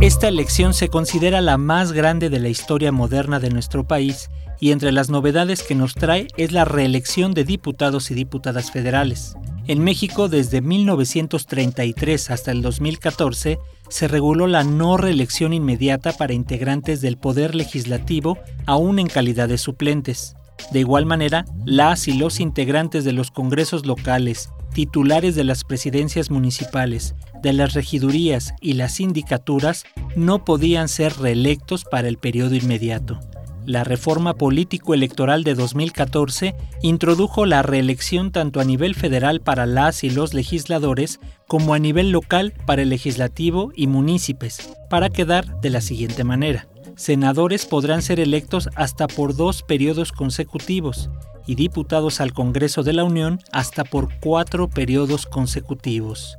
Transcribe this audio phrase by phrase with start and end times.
[0.00, 4.72] Esta elección se considera la más grande de la historia moderna de nuestro país y
[4.72, 9.36] entre las novedades que nos trae es la reelección de diputados y diputadas federales.
[9.66, 13.58] En México, desde 1933 hasta el 2014,
[13.88, 19.58] se reguló la no reelección inmediata para integrantes del Poder Legislativo, aún en calidad de
[19.58, 20.34] suplentes.
[20.72, 26.30] De igual manera, las y los integrantes de los congresos locales, titulares de las presidencias
[26.30, 29.84] municipales, de las regidurías y las sindicaturas
[30.16, 33.20] no podían ser reelectos para el periodo inmediato.
[33.66, 40.10] La reforma político-electoral de 2014 introdujo la reelección tanto a nivel federal para las y
[40.10, 45.82] los legisladores como a nivel local para el legislativo y municipios, para quedar de la
[45.82, 46.68] siguiente manera.
[46.96, 51.10] Senadores podrán ser electos hasta por dos periodos consecutivos
[51.46, 56.36] y diputados al Congreso de la Unión hasta por cuatro periodos consecutivos.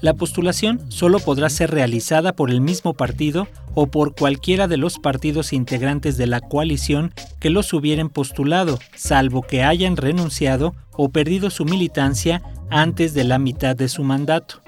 [0.00, 4.98] La postulación solo podrá ser realizada por el mismo partido o por cualquiera de los
[4.98, 11.50] partidos integrantes de la coalición que los hubieran postulado, salvo que hayan renunciado o perdido
[11.50, 14.62] su militancia antes de la mitad de su mandato.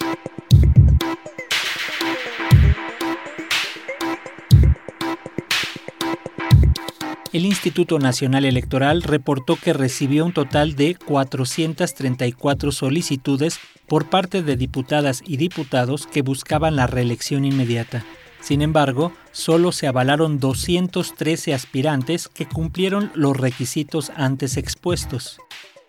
[7.33, 14.57] El Instituto Nacional Electoral reportó que recibió un total de 434 solicitudes por parte de
[14.57, 18.05] diputadas y diputados que buscaban la reelección inmediata.
[18.41, 25.39] Sin embargo, solo se avalaron 213 aspirantes que cumplieron los requisitos antes expuestos.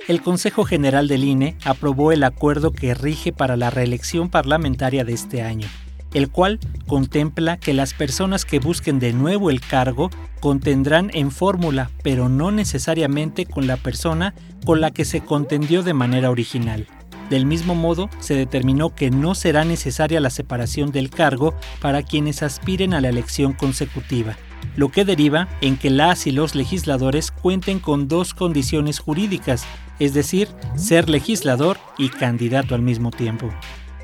[0.07, 5.13] El Consejo General del INE aprobó el acuerdo que rige para la reelección parlamentaria de
[5.13, 5.67] este año
[6.13, 10.09] el cual contempla que las personas que busquen de nuevo el cargo
[10.39, 14.33] contendrán en fórmula, pero no necesariamente con la persona
[14.65, 16.87] con la que se contendió de manera original.
[17.29, 22.43] Del mismo modo, se determinó que no será necesaria la separación del cargo para quienes
[22.43, 24.35] aspiren a la elección consecutiva,
[24.75, 29.63] lo que deriva en que las y los legisladores cuenten con dos condiciones jurídicas,
[29.99, 33.49] es decir, ser legislador y candidato al mismo tiempo.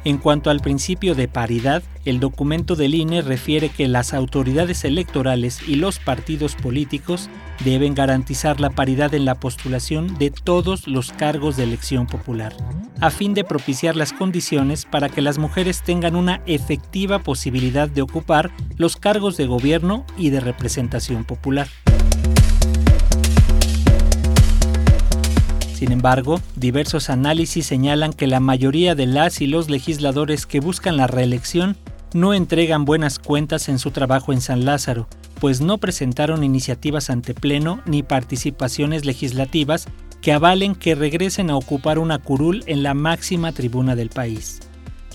[0.07, 5.59] En cuanto al principio de paridad, el documento del INE refiere que las autoridades electorales
[5.67, 7.29] y los partidos políticos
[7.65, 12.55] deben garantizar la paridad en la postulación de todos los cargos de elección popular,
[13.01, 18.01] a fin de propiciar las condiciones para que las mujeres tengan una efectiva posibilidad de
[18.01, 21.67] ocupar los cargos de gobierno y de representación popular.
[25.77, 30.97] Sin embargo, diversos análisis señalan que la mayoría de las y los legisladores que buscan
[30.97, 31.77] la reelección
[32.15, 35.07] no entregan buenas cuentas en su trabajo en San Lázaro,
[35.39, 39.85] pues no presentaron iniciativas ante Pleno ni participaciones legislativas
[40.19, 44.61] que avalen que regresen a ocupar una curul en la máxima tribuna del país.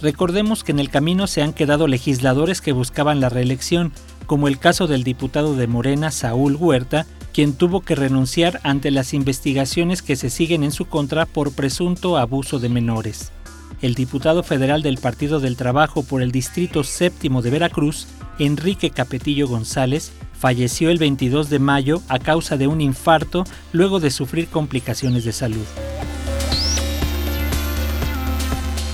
[0.01, 3.93] Recordemos que en el camino se han quedado legisladores que buscaban la reelección,
[4.27, 9.15] como el caso del diputado de Morena Saúl Huerta, quien tuvo que renunciar ante las
[9.15, 13.33] investigaciones que se siguen en su contra por presunto abuso de menores.
[13.81, 18.07] El diputado federal del Partido del Trabajo por el Distrito Séptimo de Veracruz,
[18.39, 24.11] Enrique Capetillo González, falleció el 22 de mayo a causa de un infarto luego de
[24.11, 25.65] sufrir complicaciones de salud.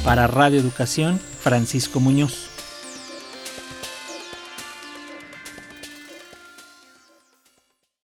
[0.04, 2.47] Para Radio Educación, Francisco Muñoz.